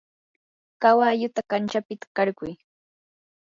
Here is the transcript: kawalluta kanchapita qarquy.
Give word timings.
kawalluta 0.81 1.41
kanchapita 1.49 2.05
qarquy. 2.15 2.51